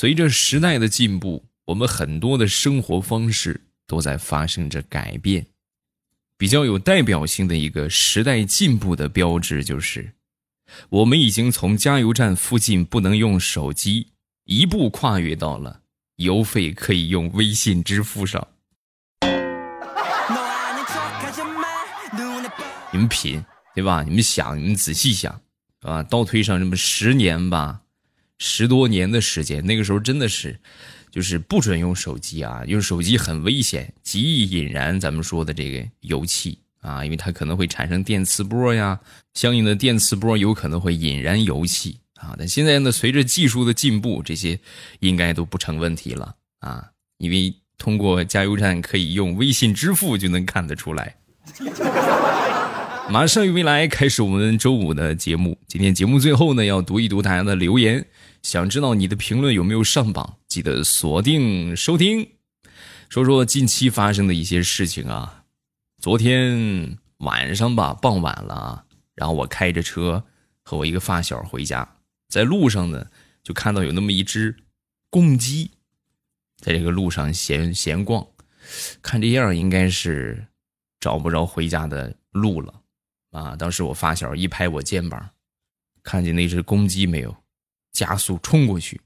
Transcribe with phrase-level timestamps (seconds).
[0.00, 5.44] 随着时代的进步，我们很多的生活方式都在发生着改变。
[6.36, 10.12] 比较有代表性的一个时代进步的标志，就是
[10.88, 14.06] 我们已经从加油站附近不能用手机，
[14.44, 15.80] 一步跨越到了
[16.14, 18.46] 油费可以用微信支付上。
[22.92, 23.44] 你们品，
[23.74, 24.04] 对吧？
[24.04, 25.40] 你们想，你们仔细想，
[25.80, 27.80] 啊，倒推上这么十年吧。
[28.38, 30.58] 十多年的时间，那个时候真的是，
[31.10, 38.98] 就是不准用手机啊，用手机很危险，极易引燃咱们说的这个油气啊，因为它可能会产生电磁波呀，
[39.34, 42.34] 相应的电磁波有可能会引燃油气啊。
[42.38, 44.58] 但现在呢，随着技术的进步，这些
[45.00, 46.84] 应该都不成问题了啊，
[47.18, 51.16] 因为通过加油站可以用微信支付就能看得出来。
[53.10, 58.06] 马上与未来开始我们周五的节目，今天节目最后呢，要读一读大家的留言。
[58.42, 60.36] 想知道你的评论有没有上榜？
[60.46, 62.28] 记得锁定收听。
[63.08, 65.44] 说说近期发生的一些事情啊。
[66.02, 68.84] 昨天晚上吧，傍晚了啊，
[69.14, 70.22] 然后我开着车
[70.62, 71.96] 和我一个发小回家，
[72.28, 73.06] 在路上呢，
[73.42, 74.54] 就看到有那么一只
[75.08, 75.70] 公鸡，
[76.58, 78.26] 在这个路上闲闲逛，
[79.00, 80.46] 看这样应该是
[81.00, 82.74] 找不着回家的路了
[83.38, 83.56] 啊。
[83.56, 85.30] 当时我发小一拍我肩膀，
[86.02, 87.36] 看见那只公鸡没有？
[87.90, 89.00] 加速冲过去，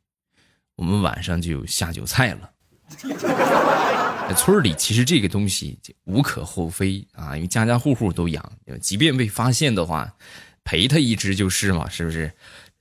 [0.77, 2.51] 我们晚上就下酒菜了。
[4.37, 10.15] 村里其实这个东西无可厚非啊，因为家家户户都养，即便被发现的话，
[10.65, 12.31] 赔他一只就是嘛，是不是？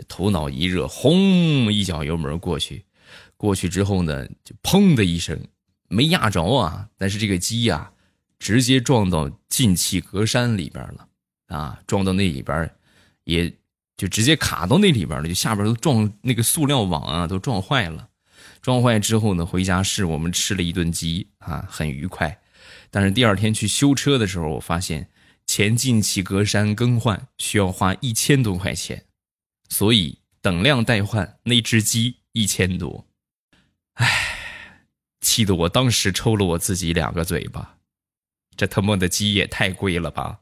[0.08, 2.84] 头脑一热，轰一脚油门过去，
[3.38, 5.40] 过去之后呢，就砰的一声，
[5.88, 7.92] 没压着啊，但是这个鸡呀，
[8.40, 11.08] 直接撞到进气格栅里边了
[11.52, 12.74] 啊，撞到那里边
[13.26, 13.54] 也。
[13.98, 18.10] 就直接卡到那里边了，就下边都撞那个塑料网啊，都撞坏了。
[18.60, 22.42] 撞坏之后呢，回家是我们吃了一顿鸡啊，很愉快。
[22.90, 25.12] 但是第二天去修车的时候，我发现
[25.46, 29.06] 前进气格栅更换需要花一千多块钱，
[29.70, 33.06] 所以等量代换那只鸡一千多。
[33.94, 34.88] 唉，
[35.20, 37.78] 气得我当时抽了我自己两个嘴巴，
[38.58, 40.40] 这他妈的鸡也太贵了吧！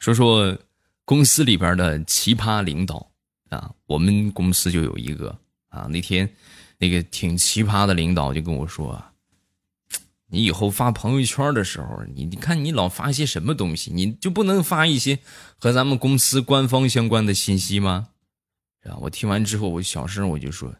[0.00, 0.58] 说说
[1.04, 3.10] 公司里边的奇葩领导
[3.50, 5.38] 啊，我们公司就有一个
[5.68, 6.28] 啊，那天
[6.78, 9.04] 那个挺奇葩的领导就跟我说
[10.32, 15.18] ：“你以后发朋友圈的时候，你你看你老发些什么东西，你就不能发一些
[15.58, 18.08] 和咱们公司官方相关的信息吗？”
[18.88, 20.74] 啊我听完之后，我小声我就说：“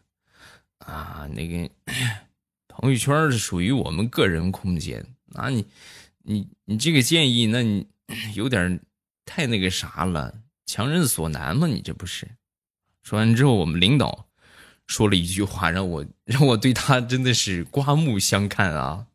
[0.79, 1.69] 啊，那个
[2.67, 5.65] 朋友圈是属于我们个人空间，那你
[6.23, 7.85] 你你这个建议，那你
[8.33, 8.79] 有点。”
[9.25, 11.67] 太那个啥了，强人所难嘛？
[11.67, 12.27] 你这不是？
[13.03, 14.27] 说完之后，我们领导
[14.87, 19.07] 说了一句话，让我让我对他真的是刮目相看啊！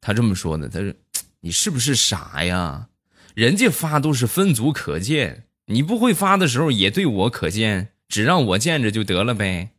[0.00, 0.94] 他这么说的：“他说
[1.40, 2.88] 你是不是傻呀？
[3.34, 9.70] 人家发都是分组可见，你不会发的时候也对我可见，只让我见着就得了呗？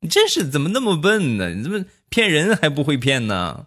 [0.00, 1.50] 你这是怎么那么笨呢？
[1.54, 3.66] 你怎么骗人还不会骗呢？”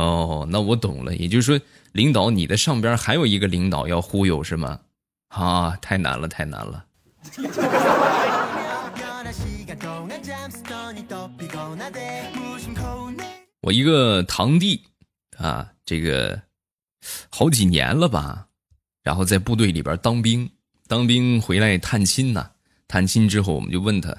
[0.00, 1.14] 哦，那我懂了。
[1.14, 4.80] 也就是说，领导，你的上边还有一个领导要忽悠是吗？
[5.28, 6.84] 啊，太难了，太难了。
[13.60, 14.82] 我一个堂弟
[15.36, 16.40] 啊，这个
[17.28, 18.46] 好几年了吧，
[19.02, 20.50] 然后在部队里边当兵，
[20.88, 22.50] 当兵回来探亲呢。
[22.88, 24.16] 探亲之后，我们就问他，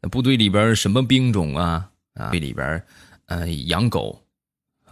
[0.00, 1.90] 那部队里边什么兵种啊？
[2.14, 2.82] 啊，队里边，
[3.26, 4.23] 嗯，养狗。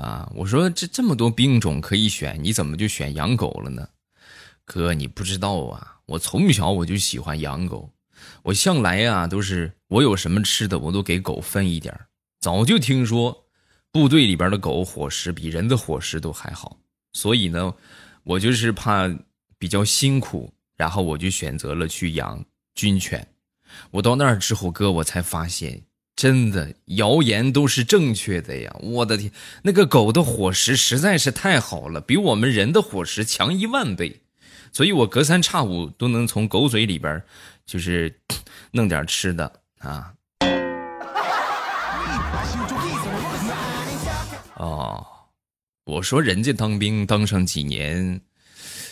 [0.02, 0.28] 啊！
[0.34, 3.88] 我说这这么多兵种可以选，你怎么就选养狗了呢？
[4.64, 6.00] 哥，你不知道啊！
[6.06, 7.88] 我从小我就喜欢养狗，
[8.42, 11.96] 我向来啊都是我有什么吃的，我都给狗分一点
[12.40, 13.46] 早就听说
[13.92, 16.76] 部队里边的狗伙食比人的伙食都还好，
[17.12, 17.72] 所以呢，
[18.24, 19.08] 我就是怕
[19.58, 22.44] 比较辛苦，然后我就选择了去养
[22.74, 23.24] 军犬。
[23.92, 25.80] 我到那儿之后，哥，我才发现。
[26.14, 28.76] 真的，谣言都是正确的呀！
[28.80, 29.32] 我的天，
[29.62, 34.20] 那个狗的伙食实在是太好了，比我们人的伙食强一万倍，
[34.72, 37.20] 所以我隔三差五都能从狗嘴里边，
[37.66, 38.20] 就是
[38.72, 40.12] 弄点吃的啊。
[44.56, 45.04] 哦，
[45.86, 48.20] 我说人家当兵当上几年，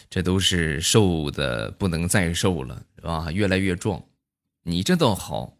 [0.09, 3.31] 这都是瘦的不能再瘦了，是吧？
[3.31, 4.03] 越来越壮，
[4.65, 5.59] 你这倒好，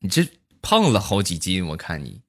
[0.00, 0.28] 你这。
[0.64, 2.22] 胖了好几斤我看你。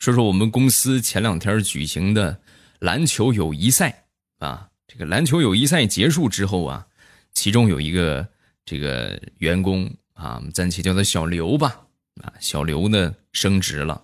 [0.00, 2.40] 说说我们公司前两天举行的
[2.80, 4.06] 篮球友谊赛
[4.38, 6.86] 啊这个篮球友谊赛结束之后啊
[7.32, 8.26] 其中有一个
[8.64, 11.86] 这个员工啊我们暂且叫他小刘吧
[12.20, 14.02] 啊小刘呢升职了。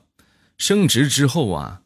[0.57, 1.83] 升职之后啊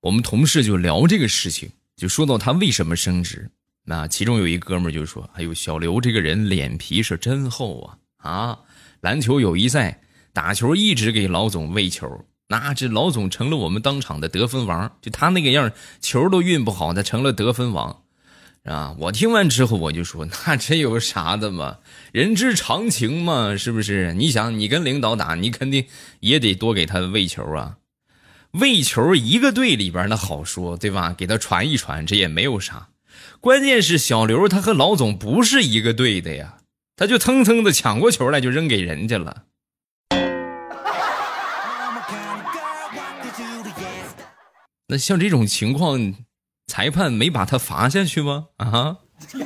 [0.00, 3.50] 我们同事就聊这个事情就说到他为什么升职。
[3.84, 7.98] 那其中有一哥们就说：“哎呦，小刘这个人脸皮是真厚啊！
[8.16, 8.58] 啊，
[9.00, 10.00] 篮球友谊赛
[10.32, 14.96] 打球一直给老总喂球，那这老总成了我们当场的得分王。
[15.02, 15.70] 就他那个样，
[16.00, 18.00] 球都运不好，他成了得分王。”
[18.64, 18.96] 啊！
[18.98, 21.80] 我听完之后，我就说：“那这有啥的嘛？
[22.12, 24.14] 人之常情嘛，是不是？
[24.14, 25.84] 你想，你跟领导打，你肯定
[26.20, 27.76] 也得多给他喂球啊。
[28.52, 31.12] 喂球一个队里边那好说，对吧？
[31.12, 32.88] 给他传一传，这也没有啥。
[33.40, 36.58] 关键是小刘他和老总不是一个队的呀，
[36.96, 39.44] 他就蹭蹭的抢过球来就扔给人家了。
[44.88, 46.14] 那像这种情况。”
[46.66, 48.46] 裁判没把他罚下去吗？
[48.56, 48.96] 啊！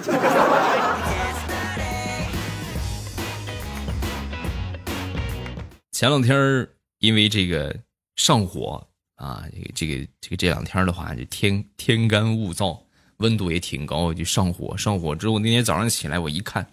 [5.91, 6.69] 前两天
[7.01, 7.77] 因为这个
[8.15, 8.87] 上火
[9.17, 12.85] 啊，这个这个这个这两天的话，就天天干物燥，
[13.19, 14.77] 温度也挺高，就上火。
[14.77, 16.67] 上火之后，那天早上起来，我一看，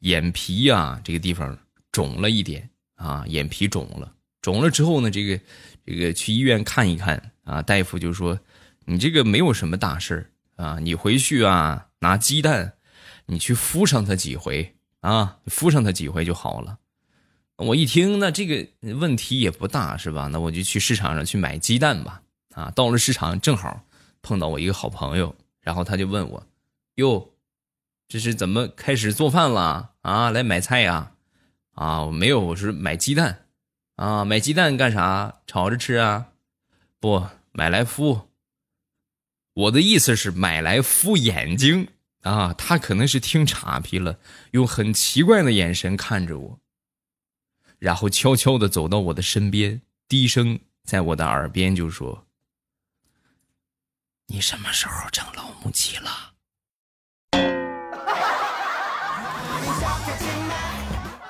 [0.00, 1.56] 眼皮啊这个地方
[1.90, 4.12] 肿了一点啊，眼皮肿了。
[4.42, 5.40] 肿了之后呢，这个
[5.86, 8.38] 这个去医院看一看啊，大夫就说。
[8.86, 12.74] 你这个没有什么大事啊，你回去啊拿鸡蛋，
[13.24, 16.78] 你去敷上它几回啊，敷上它几回就好了。
[17.56, 20.26] 我一听，那这个问题也不大是吧？
[20.26, 22.20] 那我就去市场上去买鸡蛋吧。
[22.54, 23.82] 啊，到了市场正好
[24.20, 26.46] 碰到我一个好朋友，然后他就问我
[26.96, 27.32] ：“哟，
[28.06, 30.30] 这是怎么开始做饭了啊？
[30.30, 31.12] 来买菜呀？”
[31.74, 33.46] 啊，没有，我是买鸡蛋。
[33.96, 35.40] 啊，买鸡蛋干啥？
[35.46, 36.28] 炒着吃啊？
[37.00, 38.28] 不，买来敷。
[39.54, 41.88] 我的意思是买来敷眼睛
[42.22, 42.52] 啊！
[42.52, 44.18] 他可能是听岔劈了，
[44.50, 46.60] 用很奇怪的眼神看着我，
[47.78, 52.23] 然后悄悄的走到我的身边，低声在我的耳边就说
[54.34, 56.32] ：“你什么时候成老母鸡了？”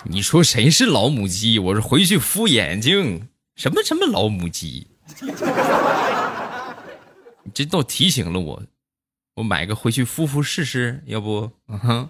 [0.09, 1.59] 你说谁是老母鸡？
[1.59, 4.87] 我是回去敷眼睛，什么什么老母鸡？
[7.53, 8.63] 这倒提醒了我，
[9.35, 11.51] 我买个回去敷敷试试，要不？
[11.69, 12.09] 嗯哼。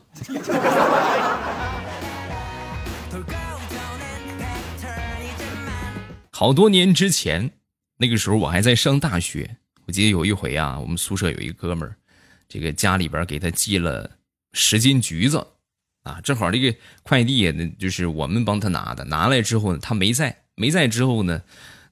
[6.31, 7.50] 好多年之前，
[7.96, 9.56] 那个时候我还在上大学。
[9.86, 11.96] 我记得有一回啊，我们宿舍有一哥们儿，
[12.48, 14.10] 这个家里边给他寄了
[14.52, 15.46] 十斤橘子，
[16.02, 19.04] 啊，正好这个快递呢，就是我们帮他拿的。
[19.04, 21.42] 拿来之后呢，他没在，没在之后呢。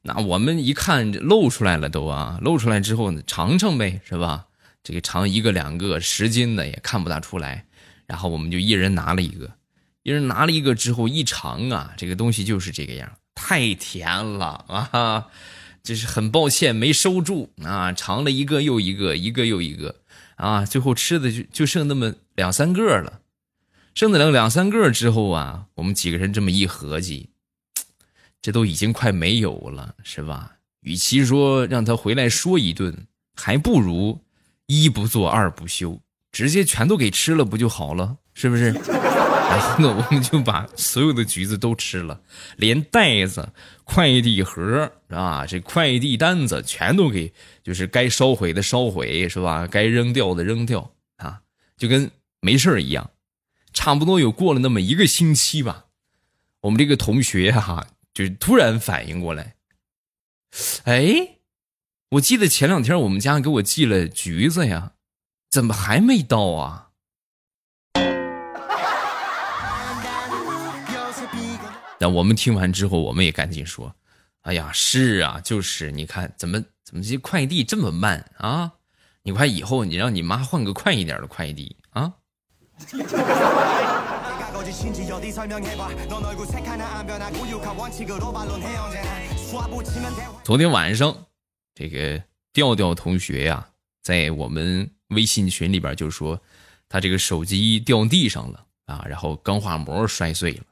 [0.05, 4.47] 那我们一看露出来了都啊，露出来之后呢，尝尝呗，是吧？
[4.83, 7.65] 这个尝一个两个十斤的也看不大出来，
[8.06, 9.49] 然后我们就一人拿了一个，
[10.03, 15.29] 一人拿了一个之后一尝啊，这个东西就是这个样，太甜了啊！
[15.82, 19.96] 就是很抱歉没收住啊，尝了一个又一个，一个又一个
[20.37, 23.20] 啊，最后吃的就就剩那么两三个了，
[23.94, 27.31] 剩的两两三个之后啊，我们几个人这么一合计。
[28.40, 30.56] 这都已经快没有了，是吧？
[30.81, 34.20] 与其说让他回来说一顿，还不如
[34.67, 36.01] 一不做二不休，
[36.32, 38.17] 直接全都给吃了不就好了？
[38.34, 38.70] 是不是？
[39.53, 42.20] 然后呢，我们就把所有的橘子都吃了，
[42.56, 43.51] 连袋子、
[43.84, 49.67] 快递盒啊，这快递单子全都给，就是该烧毁的烧毁，是吧？
[49.67, 51.43] 该扔掉的扔掉啊，
[51.77, 52.10] 就跟
[52.41, 53.10] 没事一样。
[53.74, 55.86] 差不多有过了那么一个星期吧，
[56.62, 57.86] 我们这个同学哈。
[58.15, 59.55] 就突然反应过来，
[60.84, 61.39] 哎，
[62.10, 64.93] 我记得前两天我们家给我寄了橘子呀，
[65.51, 66.91] 怎么还没到啊？
[72.03, 73.94] 那我们听完之后，我们也赶紧说
[74.43, 78.73] ：“哎呀，是啊，就是你看，怎么怎么这快递这么慢啊？
[79.23, 82.13] 你快以后你让你妈换个快一点的快递啊。”
[90.43, 91.17] 昨天晚上，
[91.73, 92.21] 这个
[92.53, 93.69] 调调同学呀，
[94.03, 96.43] 在我们微信群里边就说，
[96.89, 100.65] 他这个手机掉地上了啊，然后钢化膜摔碎了，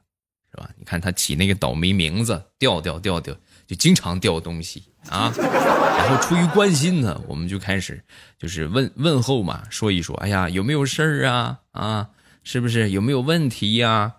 [0.51, 0.69] 是吧？
[0.77, 3.33] 你看他起那个倒霉名字，掉掉掉掉，
[3.65, 5.31] 就经常掉东西啊。
[5.37, 8.03] 然后出于关心呢，我们就开始
[8.37, 11.59] 就是问问候嘛，说一说，哎呀，有没有事儿啊？
[11.71, 12.09] 啊，
[12.43, 14.15] 是不是有没有问题呀？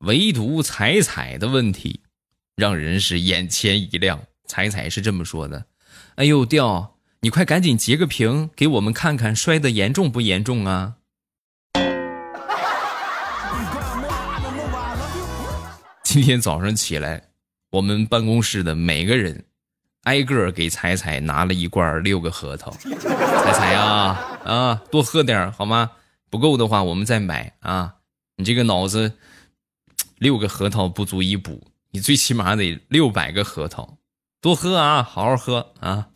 [0.00, 2.00] 唯独彩彩的问题，
[2.56, 4.20] 让人是眼前一亮。
[4.46, 5.64] 彩彩是这么说的
[6.16, 10.96] ：“哎呦，调，你快赶紧截个屏给我们看看，摔的严重不严重啊？”
[16.12, 17.30] 今天早上起来，
[17.70, 19.46] 我们办公室的每个人
[20.02, 22.70] 挨个给彩彩拿了一罐六个核桃。
[22.84, 25.92] 彩彩呀，啊，多喝点好吗？
[26.28, 27.94] 不够的话我们再买啊。
[28.36, 29.14] 你这个脑子，
[30.18, 33.96] 六个核桃不足以补，你最起码得六百个核桃。
[34.42, 36.08] 多喝啊，好好喝啊。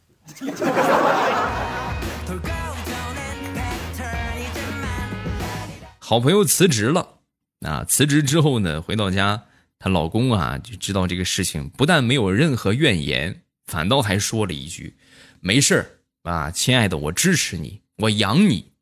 [5.99, 7.21] 好朋友辞职了，
[7.67, 9.45] 啊，辞职之后呢，回到家。
[9.79, 14.97] 她老公啊，就知道这个事情，不但没有任何怨言，反倒还说了一句
[15.41, 18.73] ：“没事啊，亲爱的，我支持你，我养你。”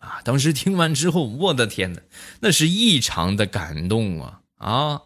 [0.00, 2.00] 啊，当时听完之后，我的天哪，
[2.40, 5.02] 那是异常的感动啊啊！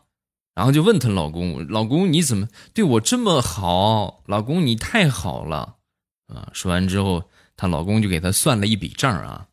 [0.55, 4.23] 然后就问她老公：“老公，你怎么对我这么好？
[4.27, 5.79] 老公，你太好了
[6.29, 9.49] 啊！”说完之后，她老公就给她算了一笔账啊：“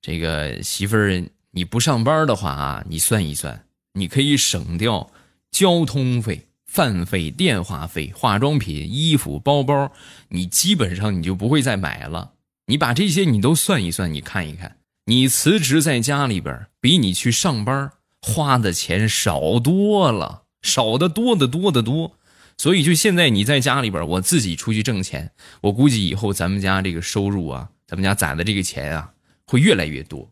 [0.00, 5.10] 这个媳妇儿，你不上班的话啊，你算一算。”你可以省掉
[5.50, 9.92] 交通费、饭费、电话费、化妆品、衣服、包包，
[10.28, 12.32] 你基本上你就不会再买了。
[12.66, 22.18] 你把这些你都算一算，你看一看，你辞职在家里边，比你去上班花的钱少多了，少的多的多的多。
[22.56, 29.12] 所以就现在你在家里边，我自己出去挣钱，我估计以后咱们家这个收入啊，咱们家攒的这个钱啊，
[29.46, 30.30] 会越来越多。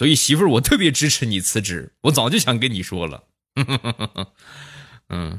[0.00, 3.24] 所以媳妇儿，我特别支持你辞职，我早就想跟你说了。
[5.10, 5.38] 嗯。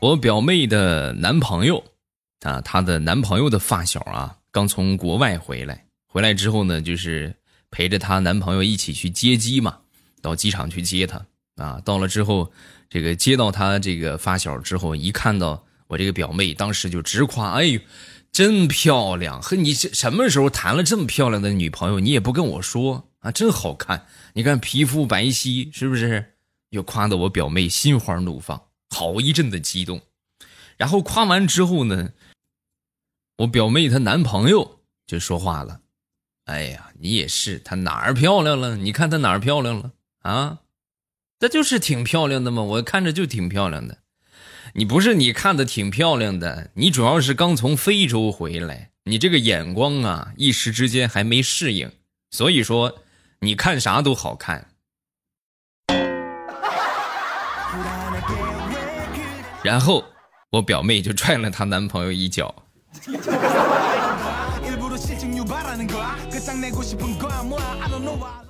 [0.00, 1.84] 我表妹的男朋友
[2.40, 7.36] 啊，她的男朋友的发小啊，刚从国外回来，回来之后呢，就是
[7.70, 9.80] 陪着她男朋友一起去接机嘛，
[10.22, 11.78] 到机场去接她啊。
[11.84, 12.50] 到了之后，
[12.88, 15.62] 这个接到她这个发小之后，一看到。
[15.88, 17.80] 我这个表妹当时就直夸：“哎呦，
[18.32, 19.40] 真漂亮！
[19.40, 22.00] 和你这什么时候谈了这么漂亮的女朋友？
[22.00, 24.06] 你也不跟我说啊，真好看！
[24.34, 26.34] 你看皮肤白皙，是不是？”
[26.70, 30.02] 又夸的我表妹心花怒放，好一阵的激动。
[30.76, 32.10] 然后夸完之后呢，
[33.38, 35.80] 我表妹她男朋友就说话了
[36.46, 38.76] ：“哎呀，你也是，她哪儿漂亮了？
[38.76, 40.58] 你看她哪儿漂亮了啊？
[41.38, 43.98] 她就是挺漂亮的嘛，我看着就挺漂亮的。”
[44.78, 51.90] 你不是你看的挺漂亮的，你主要是刚从非洲回来，你这个眼光啊，一时之间还没适应，
[52.30, 52.98] 所以说
[53.40, 54.68] 你看啥都好看。
[59.62, 60.04] 然后
[60.50, 62.54] 我表妹就踹了她男朋友一脚。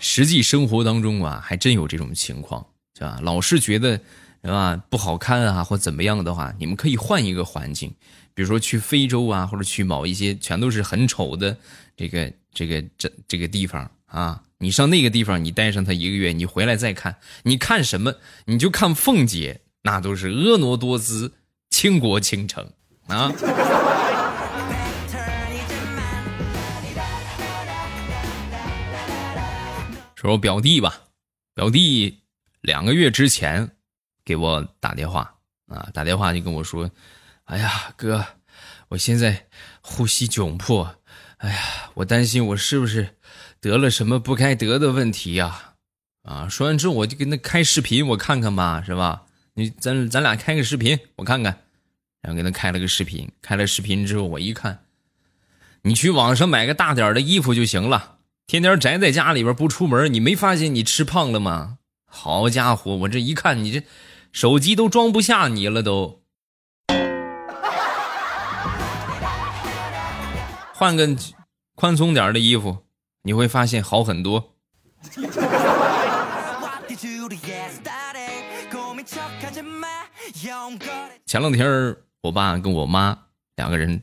[0.01, 2.67] 实际生活当中啊，还真有这种情况，
[2.99, 3.21] 是吧？
[3.23, 4.01] 老是觉得。
[4.47, 4.81] 是吧？
[4.89, 7.93] 不好看啊，或怎么样的话，你们可以换一个环境，
[8.33, 11.57] 比如说去非洲啊，或者去某一些全都是很丑的
[11.97, 14.41] 这个这个这这个地方啊。
[14.59, 18.15] 你上那个地方，你待上他一个月，你回来再看，你看什么？
[18.45, 21.33] 你就看凤姐，那都是婀娜多姿、
[21.71, 22.71] 倾国倾城
[23.09, 23.33] 啊。
[30.15, 31.01] 说我表弟吧，
[31.53, 32.21] 表弟
[32.61, 33.73] 两个月之前。
[34.27, 35.33] 给我打电话
[35.69, 35.89] 啊！
[35.95, 36.91] 打电话就跟我说
[37.47, 38.27] ：“哎呀，哥，
[38.89, 39.47] 我现在
[39.81, 40.97] 呼吸窘迫，
[41.37, 41.59] 哎呀，
[41.95, 43.17] 我担心我是不是
[43.61, 45.75] 得了什么不该得的问题呀？”
[46.27, 46.49] 啊！
[46.49, 49.23] 说完之后，我就跟他开视频，我看看吧，是吧？
[49.55, 51.63] 你咱咱俩开个视频，我看看。
[52.21, 54.81] 然后给他开了个视频，开了视频之后，我一看，
[55.83, 58.17] 你去网上买个大点的衣服就行了，
[58.49, 61.79] 天天宅在家里边不出门，你没发现你吃胖了吗？
[62.05, 63.85] 好家伙，我这一看你这。
[64.37, 66.21] 手机都装不下你了，都
[70.75, 71.17] 换个
[71.75, 72.85] 宽松点的衣服，
[73.23, 74.53] 你会发现好很多。
[81.25, 83.19] 前两天我爸跟我妈
[83.55, 84.03] 两个人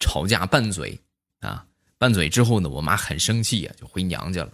[0.00, 1.00] 吵架拌嘴
[1.38, 1.64] 啊，
[1.98, 4.50] 拌嘴之后呢，我妈很生气呀，就回娘家了。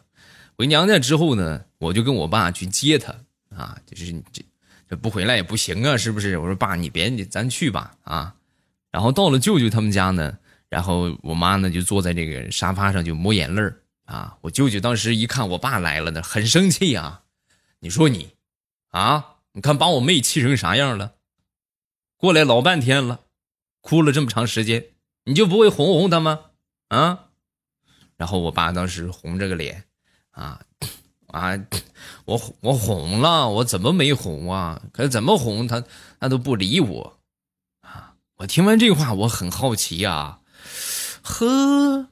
[0.59, 3.15] 回娘家之后呢，我就跟我爸去接她
[3.57, 4.45] 啊，就是这。
[4.89, 6.39] 这不回来也不行啊，是不是？
[6.39, 8.35] 我说爸，你别你咱去吧啊。
[8.91, 10.39] 然后到了舅舅他们家呢，
[10.69, 13.63] 然后我妈呢就坐在这个沙发上就抹眼泪
[14.05, 14.37] 啊。
[14.41, 17.23] 我舅舅当时一看我爸来了呢，很生气啊。
[17.81, 18.35] 你说你，
[18.91, 21.15] 啊，你看把我妹气成啥样了？
[22.17, 23.21] 过来老半天了，
[23.81, 24.87] 哭了这么长时间，
[25.25, 26.41] 你就不会哄哄她吗？
[26.89, 27.27] 啊？
[28.17, 29.85] 然后我爸当时红着个脸，
[30.31, 30.63] 啊，
[31.35, 31.59] 啊，
[32.27, 34.81] 我我哄了，我怎么没哄啊？
[34.93, 35.83] 可怎么哄他，
[36.21, 37.19] 他都不理我
[37.81, 38.15] 啊！
[38.37, 40.39] 我听完这话，我很好奇呀。
[41.23, 42.11] 呵，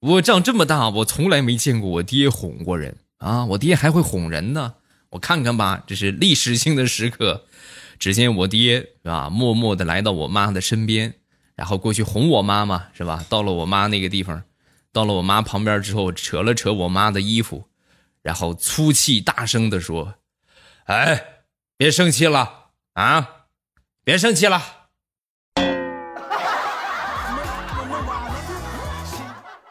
[0.00, 3.44] 我长这么大，我从来没见过我爹哄过人啊！
[3.44, 4.74] 我爹还会哄人呢，
[5.10, 7.44] 我看看吧，这是历史性的时刻。
[8.00, 11.14] 只见我爹啊，默默的来到我妈的身边，
[11.54, 13.24] 然后过去哄我妈妈，是吧？
[13.28, 14.42] 到了我妈那个地方，
[14.90, 17.68] 到了我妈旁边之后，扯了扯我妈的衣服，
[18.22, 20.14] 然后粗气大声的说
[20.86, 21.44] ：“哎，
[21.76, 23.46] 别生气了啊，
[24.04, 24.88] 别生气了。”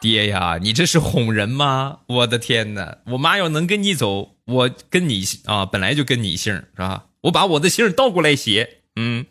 [0.00, 2.00] 爹呀，你这是哄人吗？
[2.06, 2.98] 我的天哪！
[3.06, 7.06] 我妈要能跟你走，我跟你啊，本来就跟你姓是吧？
[7.22, 9.26] 我把我的姓倒过来写，嗯。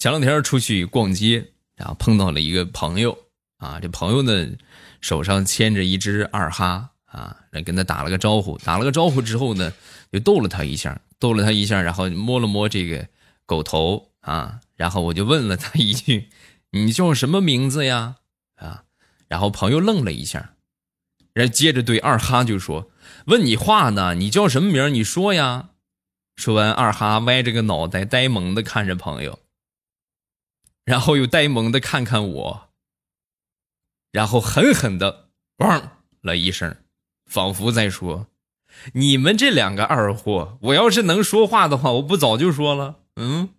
[0.00, 3.16] 前两天出去逛街，然后碰到了一个朋友
[3.56, 4.46] 啊，这朋友呢
[5.00, 9.72] 手上牵着一只二哈啊，来跟他打了个招呼，打了个招呼之后呢，
[10.12, 13.08] 就逗了他一下，逗了他一下，然后摸了摸这个。
[13.46, 16.28] 狗头啊，然后我就问了他一句
[16.70, 18.18] ：“你叫什么名字呀？”
[18.54, 18.84] 啊，
[19.26, 20.54] 然后朋友愣了一下，
[21.34, 22.92] 然后接着对二哈就说
[23.26, 24.94] ：“问你话呢，你叫什么名？
[24.94, 25.70] 你说呀。”
[26.38, 29.40] 说完，二哈歪着个脑袋，呆萌的看着朋友，
[30.90, 32.68] 然后又呆萌的看看我，
[34.10, 35.28] 然后狠狠的
[35.58, 36.78] “汪”了一声，
[37.26, 38.26] 仿佛在说
[38.94, 43.50] ：“你们这两个二货，我要是能说话的话，我不早就说了。”嗯，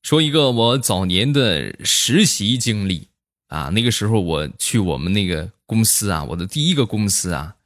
[0.00, 3.08] 说一个我早年的实习经历。
[3.48, 7.56] 啊，那个时候我去我们那个公司啊，我的第一个公司啊，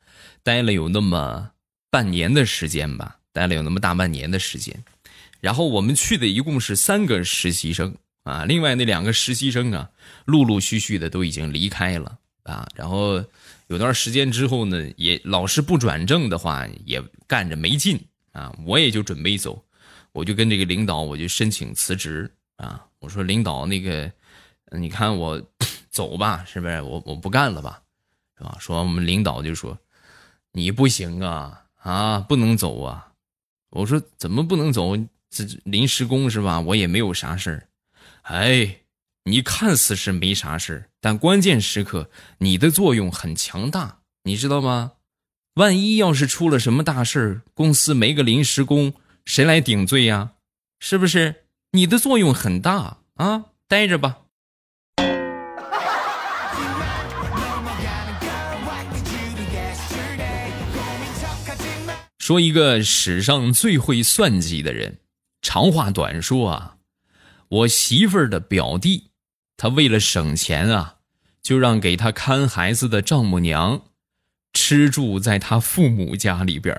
[0.44, 1.50] 待了有那么
[1.90, 4.84] 半年的时间吧，待了有那么大半年的时间，
[5.40, 9.90] 然后我们去的一共是三个实习生啊，另外那两个实习生啊，
[10.26, 12.18] 陆陆续续的都已经离开了。
[12.44, 13.24] 啊，然后
[13.68, 17.98] 有段时间之后呢，也老是不转正的话，也干着没劲
[18.32, 18.54] 啊。
[18.66, 19.64] 我也就准备走，
[20.12, 22.84] 我就跟这个领导，我就申请辞职啊。
[22.98, 24.12] 我说领导，那个，
[24.72, 25.42] 你看我
[25.88, 26.82] 走吧，是不是？
[26.82, 27.80] 我我不干了吧，
[28.36, 28.58] 是吧？
[28.60, 29.78] 说我们领导就说，
[30.54, 33.12] 你不行啊，啊，不能走啊。
[33.70, 34.96] 我说怎么不能走？
[35.28, 36.60] 这临时工是吧？
[36.60, 37.68] 我也没有啥事儿，
[38.22, 38.80] 哎。
[39.26, 44.92] 你看似是没啥事儿但关键时刻你的作用很强大，你知道吗？
[45.54, 48.92] 万一要是出了什么大事儿公司没个临时工，
[49.24, 50.32] 谁来顶罪呀？
[50.78, 51.46] 是不是？
[51.70, 54.23] 你的作用很大啊，待着吧。
[62.24, 64.96] 说一个史上最会算计的人，
[65.42, 66.76] 长话短说啊，
[67.48, 69.10] 我媳妇儿的表弟。
[69.58, 70.94] 他为了省钱啊，
[71.42, 73.82] 就让给他看孩子的丈母娘
[74.54, 76.74] 吃住在他父母家里边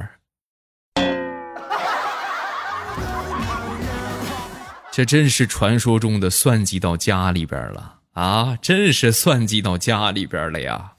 [4.92, 8.58] 这真是传说中的算计到家里边了啊！
[8.60, 10.94] 真是算计到家里边了呀！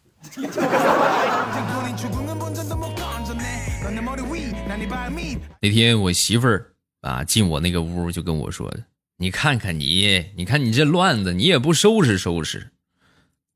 [5.66, 8.72] 那天我媳妇儿啊进我那个屋就跟我说。
[9.16, 12.70] 你看看你，你看你这乱子，你也不收拾收拾。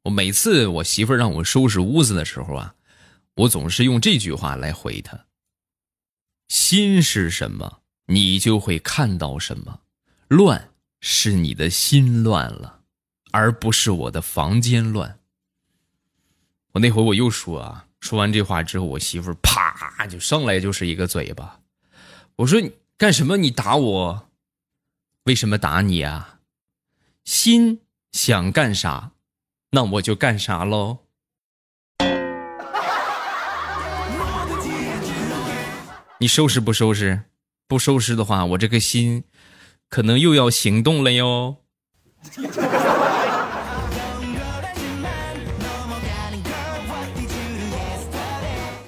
[0.03, 2.75] 我每次我媳妇儿让我收拾屋子的时候啊，
[3.37, 5.27] 我总是用这句话来回她：
[6.49, 9.83] 心是什么，你就会看到什么。
[10.27, 10.71] 乱
[11.01, 12.81] 是你的心乱了，
[13.31, 15.21] 而不是我的房间乱。
[16.73, 21.60] 我那回我又说啊，说完这话之后，我媳妇儿啪就上来就是一个嘴巴。
[22.41, 23.37] 我说你干什么？
[23.37, 24.31] 你打我？
[25.25, 26.39] 为什么打你啊？
[27.23, 27.81] 心
[28.13, 29.13] 想干啥，
[29.73, 31.01] 那我就干啥喽。
[36.19, 37.25] 你收拾不收拾？
[37.69, 39.25] 不收拾的话，我这个心
[39.91, 41.59] 可能又要行动了哟。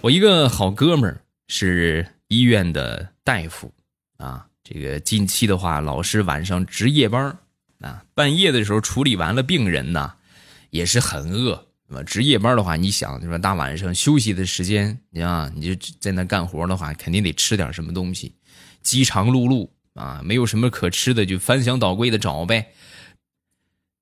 [0.01, 3.73] 我一个好哥们儿是医院的大夫
[4.16, 4.47] 啊。
[4.64, 7.37] 这个近期的话，老师晚上值夜班
[7.81, 10.14] 啊，半夜的时候处理完了病人呢，
[10.71, 11.66] 也是很饿。
[11.88, 13.37] 那么值夜班的话，你想，就说？
[13.37, 18.35] 大晚上休息的时间，你啊，你就在那干活的话，肯定得吃点什么东西。
[18.83, 22.73] 饥肠辘辘啊，没有什么可吃的，就翻箱倒柜的找呗。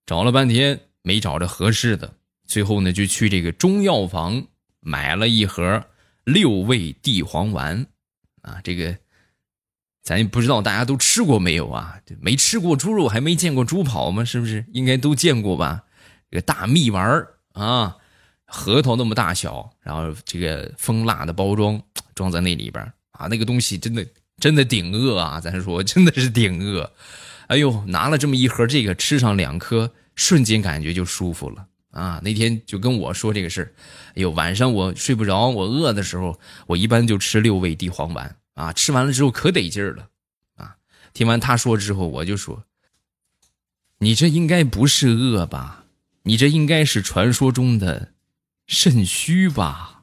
[0.06, 2.14] 找了半天没找着合适的，
[2.46, 4.46] 最后呢，就去这个中药房
[4.80, 5.82] 买了一盒
[6.24, 7.86] 六味地黄丸。
[8.42, 8.96] 啊，这个
[10.02, 12.00] 咱也不知道大家都吃过没有啊？
[12.20, 14.24] 没吃过猪肉，还没见过猪跑吗？
[14.24, 14.64] 是不是？
[14.72, 15.84] 应该都见过吧？
[16.30, 17.96] 这个大蜜丸啊，
[18.46, 21.82] 核桃那么大小，然后这个蜂蜡的包装
[22.14, 24.06] 装在那里边啊，那个东西真的
[24.38, 25.40] 真的顶饿啊！
[25.40, 26.92] 咱说真的是顶饿。
[27.48, 32.20] 哎呦，拿了这么一盒这个，吃上两颗，瞬间感觉就舒服了啊！
[32.22, 33.72] 那天就跟我说这个事儿，
[34.10, 40.08] 哎呦，晚上我睡不着，我饿的时候，我一般就吃六味地黄丸啊，吃完了之后可得劲儿了
[40.56, 40.76] 啊！
[41.12, 42.64] 听完他说之后，我就说，
[43.98, 45.84] 你这应该不是饿吧？
[46.22, 48.12] 你这应该是传说中的
[48.66, 50.02] 肾虚吧？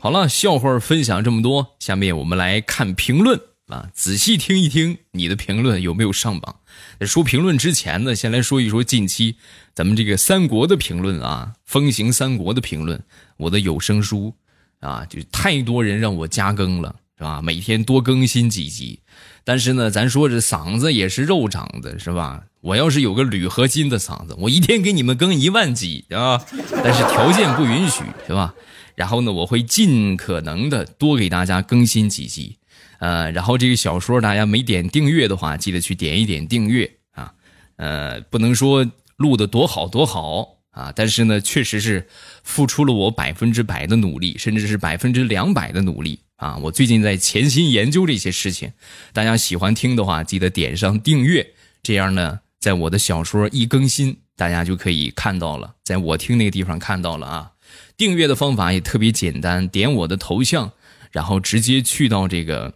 [0.00, 3.38] 好了，笑话分享这么多，下面我们来看评论
[3.70, 6.56] 啊，仔细听一听你的评论有没有上榜。
[6.98, 9.36] 在说评论之前呢，先来说一说近期
[9.74, 13.00] 咱们这个三国的评论啊，风行三国的评论，
[13.36, 14.34] 我的有声书
[14.80, 17.40] 啊，就太多人让我加更了，是吧？
[17.40, 19.00] 每天多更新几集，
[19.44, 22.42] 但是呢，咱说这嗓子也是肉长的，是吧？
[22.62, 26.44] 我要是有个铝合金的嗓子，我一天给你们更一万集啊！
[26.84, 28.52] 但是条件不允许，是吧？
[28.96, 32.58] 然后呢，我会尽可能的多给大家更新几集，
[33.00, 37.32] 呃，然后这个小说大家没点订阅的话，记得去点一点订阅啊，
[37.76, 42.06] 呃，不能说录的多好多好啊，但是呢，确实是
[42.44, 46.56] 付出了我百分之百的努力，甚至是百分之两百的努力啊！
[46.58, 48.72] 我最近在潜心研究这些事情，
[49.12, 57.50] 大家喜欢听的话，记得点上订阅，这样呢，在我的小说一更新，大家就可以看到了，在我听那个地方看到了啊。
[57.96, 60.72] 订阅的方法也特别简单，点我的头像，
[61.10, 62.74] 然后直接去到这个，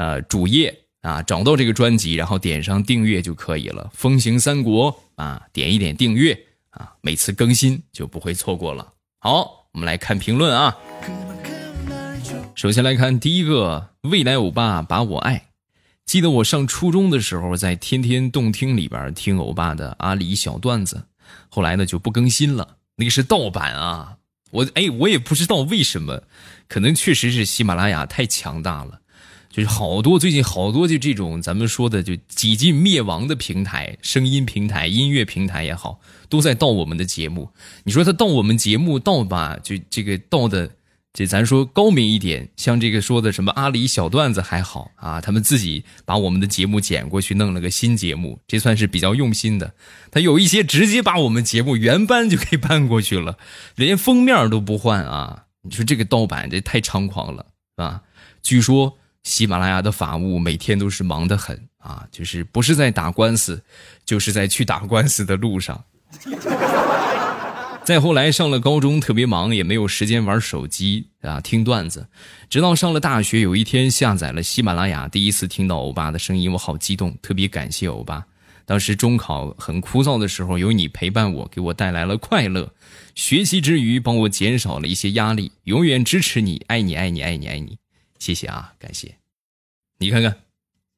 [0.00, 3.90] 呃，主页啊，找到这个专辑，然后点上订阅就可以了。
[3.92, 6.32] 风行三国啊，点一点订阅
[6.70, 8.94] 啊，每次更新就不会错过了。
[9.18, 10.74] 好，我们来看评论啊。
[12.54, 15.48] 首先来看第一个，未来欧巴把我爱。
[16.06, 21.04] 记得我上初中的时候，在天天动听里边听欧巴的阿里小段子，
[21.50, 24.16] 后来呢就不更新了，那个是盗版啊。
[24.50, 26.22] 我哎，我也不知道为什么，
[26.68, 28.99] 可能确实是喜马拉雅太强大了，
[29.50, 37.50] 就是好多最近好多就这种咱们说的就几近灭亡的平台，声音平台、音乐平台也好，都在盗我们的节目。
[37.84, 40.70] 你说他盗我们节目盗吧，就这个盗的。
[41.12, 49.74] 这咱说高明一点，像这个说的什么阿里小段子还好啊，他们自己把我们的节目剪过去，弄了个新节目，这算是比较用心的。
[50.12, 53.38] 他有一些直接把我们节目原班就给搬过去了，
[53.74, 55.46] 连封面都不换啊！
[55.62, 58.02] 你说这个盗版这太猖狂了啊！
[58.40, 63.62] 据说喜马拉雅的法务每天都是忙得很啊，就是不是在打官司，
[64.04, 65.84] 就是在去打官司的路上。
[67.82, 72.06] 再后来上了高中，特别忙，也没有时间玩手机啊，听段子。
[72.48, 78.26] 直到上了大学，有一天下载了喜马拉雅，第一次听到欧巴的声音，我好激动，特别感谢欧巴。
[78.64, 82.72] 当时中考很枯燥的时候，有你陪伴我，给我带来了快乐。
[83.16, 85.50] 学习之余，帮我减少了一些压力。
[85.64, 87.78] 永远支持你，爱你，爱你，爱你，爱你。
[88.20, 89.16] 谢谢啊，感谢。
[89.98, 90.36] 你看看，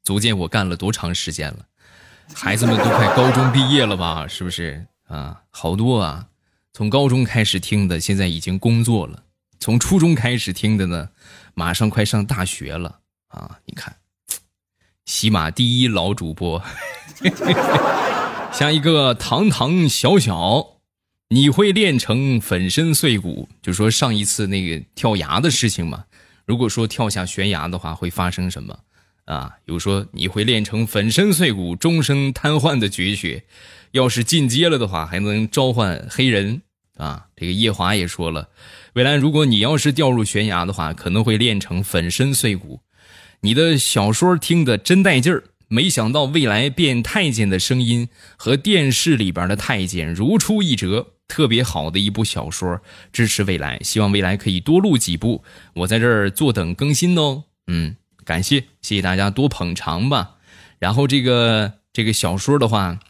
[0.05, 1.67] 足见我干了多长时间了。
[2.35, 4.29] 孩子们都快高中毕业了吧？
[4.29, 5.45] 是不是啊？
[5.49, 6.29] 好多啊。
[6.75, 9.25] 从高中开始听的，现在已经工作了；
[9.61, 11.11] 从初中开始听的呢，
[11.55, 13.59] 马上快上大学了啊！
[13.67, 13.97] 你看，
[15.05, 16.65] 喜马第一老主播，
[18.53, 20.79] 下一个堂堂小小，
[21.29, 23.49] 你会练成粉身碎骨？
[23.61, 26.07] 就说上一次那个跳崖的事情嘛。
[26.45, 28.79] 如果说跳下悬崖的话，会发生什么
[29.25, 29.53] 啊？
[29.67, 33.45] 有说你会练成粉身碎骨、终生瘫痪的绝学。
[33.93, 36.63] 要是进阶了的话，还能召唤黑人
[36.97, 37.27] 啊！
[37.37, 38.49] 这个叶华也说了，
[38.95, 42.81] 未来如果你要是掉入悬崖的话，可能会练成粉身碎骨。
[43.43, 52.79] 你的小说听得真带劲儿，没想到未来变太监的声音和电视里边的太监如出一辙，特别好的一部小说。
[53.11, 55.43] 支持未来，希望未来可以多录几部，
[55.73, 57.45] 我在这儿坐等更新哦。
[57.69, 60.37] 嗯，感谢，谢谢大家多捧场吧。
[60.79, 63.01] 然后这个这个小说的话。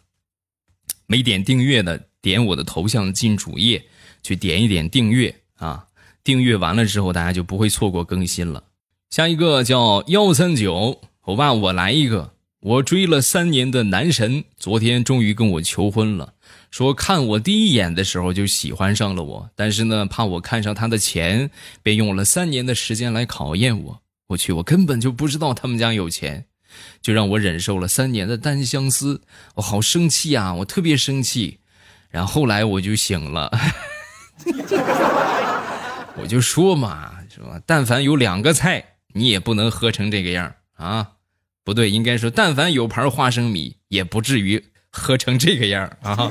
[1.09, 3.85] 没点订阅的，点我的头像进主页，
[4.23, 5.89] 去点一点订阅啊！
[6.25, 8.65] 订阅完了之后，大家就不会错过更新了。
[9.11, 12.32] 下一个叫幺三九，欧巴，我来一个。
[12.63, 16.35] 我追了三年的男神，昨天终于跟我求婚了，
[16.71, 21.51] 说看我第一眼的时候就喜欢上了我，但是呢，怕我看上他的钱，
[21.83, 24.01] 便用了三年的时间来考验我。
[24.29, 26.45] 我去，我根本就不知道他们家有钱。
[27.03, 29.23] 就让我忍受了三年的单相思，
[29.57, 30.55] 我好生气啊！
[30.55, 31.59] 我特别生气。
[32.11, 33.51] 然后后来我就醒了，
[36.17, 37.61] 我就说嘛，是吧？
[37.67, 41.11] 但凡有两个菜，你也不能喝成这个样啊！
[41.65, 46.31] 不对，应该说，但凡有盘花生米，也不至于喝成这个样啊！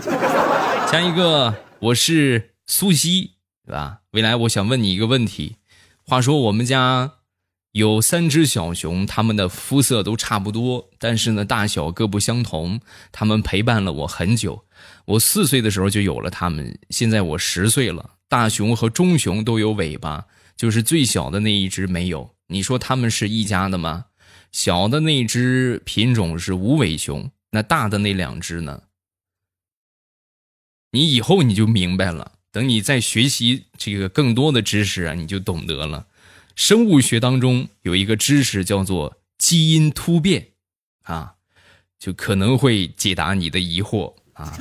[0.92, 3.32] 下一个，我是苏西，
[3.66, 4.00] 是吧？
[4.12, 5.56] 未来我想问你一个问题，
[6.04, 7.14] 话说我们家。
[7.74, 12.82] 有三只小熊，它们的肤色都差不多，但是呢，大小各不相同。
[13.14, 14.66] 它们陪伴了我很久，
[15.06, 18.16] 我四岁的时候就有了它们，现在我十岁了。
[18.28, 20.26] 大熊和中熊都有尾巴，
[20.58, 22.36] 就是最小的那一只没有。
[22.48, 24.08] 你说它们是一家的吗？
[24.52, 28.84] 小的那只品种是无尾熊，那大的那两只呢？
[30.92, 36.08] 你以后你就明白了，等你再学习这个更多的知识啊，你就懂得了。
[36.56, 40.50] 生物学当中有一个知识叫做基因突变，
[41.04, 41.36] 啊，
[41.98, 44.58] 就可能会解答你的疑惑啊。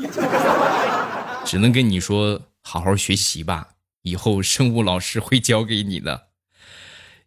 [1.45, 3.71] 只能跟你说，好好学习吧，
[4.03, 6.29] 以后生物老师会教给你的。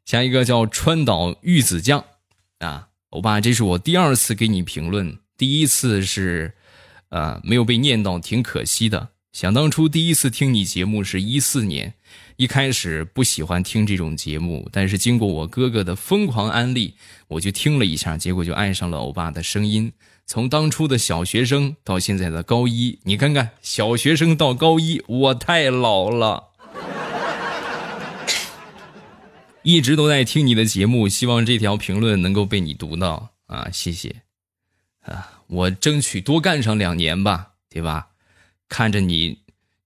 [0.06, 2.06] 下一个叫川岛玉子酱，
[2.64, 6.54] 啊，欧巴，这是我第二次给你评论，第一次是，
[7.10, 9.10] 呃，没有被念到，挺可惜的。
[9.32, 11.96] 想当初第一次听你节目是一四年。
[12.38, 16.96] 一开始不喜欢听这种节目，但是经过我哥哥的疯狂安利，
[17.28, 19.94] 我就听了一下，结果就爱上了欧巴的声音。
[20.26, 26.53] 从当初的小学生到现在的高一，你看看小学生到高一，我太老了。
[29.64, 33.32] 一直都在听你的节目，希望这条评论能够被你读到。
[33.48, 34.24] 啊，谢谢。
[35.02, 38.10] 啊，我争取多干上两年吧，对吧？
[38.68, 39.40] 看着你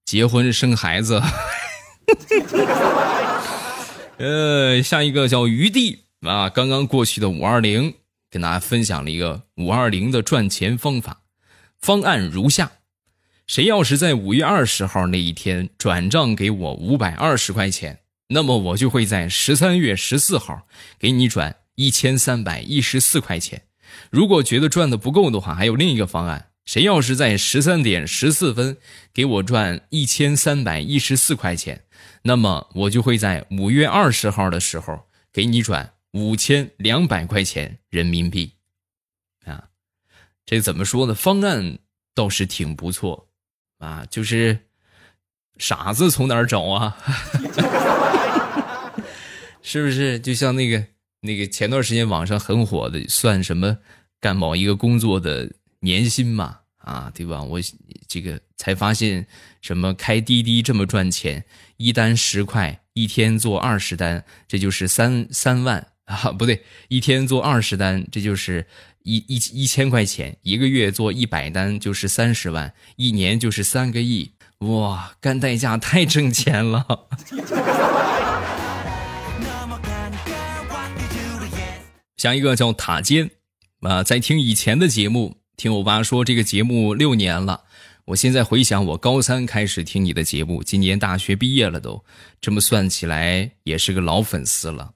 [0.04, 1.22] 结婚生孩子。
[4.18, 6.06] 呃，下一个叫余地。
[6.22, 7.94] 啊，刚刚过去的五二零，
[8.32, 11.22] 跟大家分享了一个五二零的赚钱方法，
[11.80, 12.72] 方案如下：
[13.46, 20.68] 谁要是在五月二十号那一天转账给我五百二十块钱，那么我就会在十三月十四号
[21.00, 23.64] 给你转一千三百一十四块钱。
[24.10, 26.52] 如果觉得赚的不够的话，还有另一个方案。
[26.66, 28.78] 谁要是在十三点十四分
[29.14, 31.86] 给我赚一千三百一十四块钱，
[32.24, 38.52] 那么我就会在五月二十号的时候给你转五千两百块钱人民币。
[39.46, 39.70] 啊，
[40.46, 41.16] 这怎么说呢？
[41.16, 41.80] 方案
[42.14, 43.30] 倒是挺不错，
[43.78, 44.68] 啊，就是
[45.58, 46.98] 傻子从哪儿找啊？
[49.70, 50.18] 是不是？
[50.18, 50.82] 就像那个
[51.20, 53.78] 那个前段时间网上很火的，算什么
[54.22, 55.52] 干某一个工作的。
[55.82, 57.44] 年薪嘛，啊，对吧？
[57.44, 57.60] 我
[58.08, 59.28] 这个才发现，
[59.62, 61.46] 什么开滴滴这么赚钱，
[61.78, 68.66] 一单十块，一天做二十单，这就是三三万 啊，不对，一天做二十单，这就是
[69.04, 77.08] 一一一千块钱，一个月做一百单就是三十万，一年就是三个亿，哇，干代驾太挣钱了。
[82.18, 83.30] 下一个叫塔尖，
[83.82, 85.38] 啊，在听以前的节目。
[85.56, 87.64] 听我爸说，这个节目六年了。
[88.06, 92.04] 我现在回想，我高三开始听你的节目，今年大学毕业了，都
[92.42, 94.94] 这么算起来也是个老粉丝了，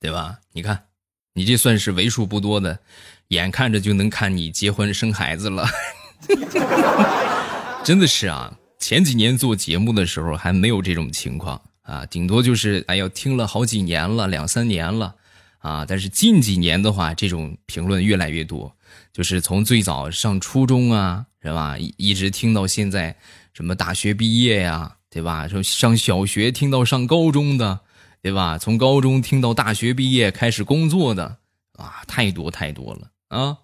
[0.00, 0.40] 对吧？
[0.52, 0.84] 你看，
[1.34, 2.80] 你这算是为数不多的，
[3.28, 5.66] 眼看着就能看你结婚生孩子了。
[7.84, 15.14] 真的是啊，前几年做节目的时候还没有这种情况啊，顶多就是哎呦听了好几年了，两三年了
[15.60, 15.86] 啊。
[15.86, 18.76] 但是近几年的话，这种评论越来越多。
[19.12, 21.76] 就是从最早上初中啊，是吧？
[21.78, 23.16] 一直听到现在，
[23.54, 25.46] 什么大学毕业呀，对吧？
[25.48, 27.80] 说上小学听到上高中的，
[28.20, 28.58] 对吧？
[28.58, 31.38] 从高中听到大学毕业开始工作的，
[31.74, 33.58] 啊，太多太多了啊！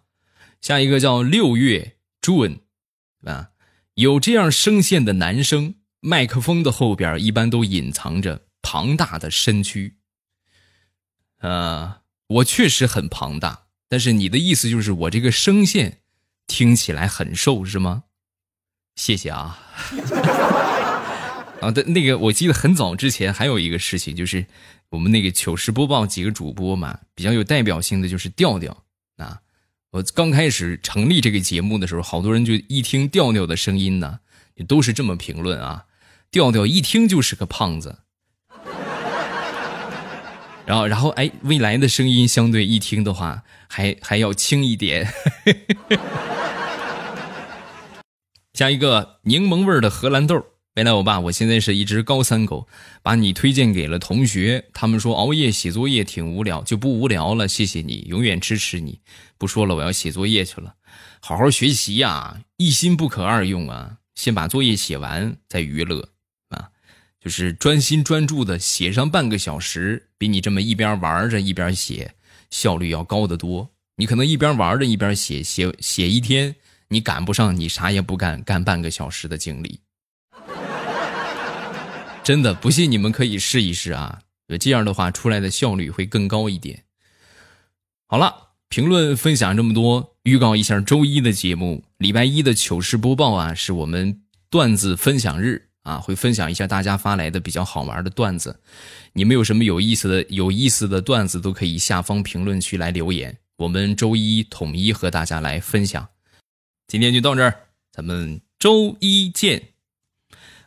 [0.60, 2.58] 下一个叫六月 June，
[3.24, 3.50] 啊，
[3.94, 9.95] 有这样声线的男生，麦克风的后边一般都隐藏着庞大的身躯。
[11.46, 13.66] 呃，我确实很庞大。
[13.88, 15.98] 但是你的意思就是我这个声线
[16.48, 18.02] 听起来很瘦是吗？
[18.96, 19.56] 谢谢啊。
[21.62, 24.44] 啊，的那个我记得很早之前还有一个事情，就是
[24.88, 28.82] 我们那个糗事播报几个主播嘛，比较有代表性的就是调调
[29.18, 29.40] 啊。
[29.92, 34.18] 我刚开始成立这个节目的时候，好多人就一听调调的声音呢，
[34.56, 35.86] 也都是这么评论啊：
[36.32, 38.00] 调调一听就是个胖子。
[40.66, 45.08] 然后，然后，哎，未来的声音相对一听的话，还还要轻一点。
[48.52, 52.66] 下一个柠檬味的荷兰豆未来我爸，我现在是一只高三狗，
[53.02, 57.46] 把你推荐给了同学，他们说熬夜写作业挺无聊，就不无聊了。
[57.46, 59.00] 谢谢你，永远支持你。
[59.38, 60.74] 不说了，我要写作业去了，
[61.20, 63.98] 好好学习呀，一心不可二用啊。
[64.14, 66.08] 先把作业写完再娱乐，
[67.26, 72.14] 就是专心专注的写上半个小时，比你这么一边玩着一边写
[72.50, 73.68] 效率要高得多。
[73.96, 76.54] 你可能一边玩着一边写，写写一天，
[76.86, 79.80] 你赶不上你啥也不干干半个小时的精力。
[82.22, 84.20] 真的不信，你们可以试一试啊！
[84.60, 86.84] 这样的话，出来的效率会更高一点。
[88.06, 98.60] 好了，评论分享这么多，预告一下周一的节目，礼拜一的糗事播报啊，是我们段子分享日啊，会分享一下大家发来的比较好玩的段子。
[99.12, 106.08] 你们有什么有意思的、有意思的段子，都可以下方评论区来留言，我们周一统一和大家来分享。
[106.88, 107.54] 今天就到这儿，
[107.92, 109.68] 咱们周一见。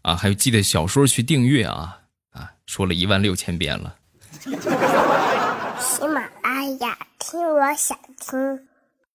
[0.03, 1.99] 啊，还有记得小说去订阅啊
[2.31, 2.53] 啊！
[2.65, 3.97] 说了一万六千遍了。
[4.39, 8.68] 喜马拉雅，听我想听。